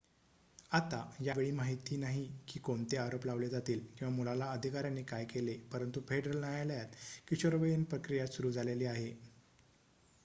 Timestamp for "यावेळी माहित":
1.21-1.91